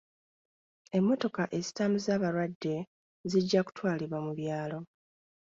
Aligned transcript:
Emmotoka 0.97 1.43
ezitambuza 1.57 2.09
abalwadde 2.17 2.75
zijja 3.31 3.61
kutwalibwa 3.65 4.19
mu 4.25 4.31
byalo. 4.39 4.79